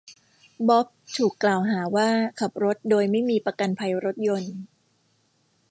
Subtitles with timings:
[0.67, 0.85] บ๊อบ
[1.17, 2.09] ถูกกล่าวหาว่า
[2.39, 4.53] ขับรถโดยไม่มีประกันภัยรถยนต์